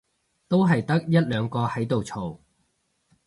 [0.47, 2.39] 都係得一兩個喺度嘈